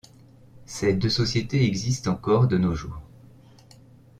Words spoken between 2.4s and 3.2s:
de nos jours.